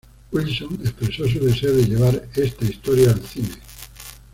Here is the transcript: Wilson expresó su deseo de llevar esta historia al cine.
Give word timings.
Wilson 0.31 0.79
expresó 0.81 1.27
su 1.29 1.39
deseo 1.45 1.73
de 1.75 1.85
llevar 1.85 2.27
esta 2.33 2.65
historia 2.65 3.11
al 3.11 3.21
cine. 3.21 3.53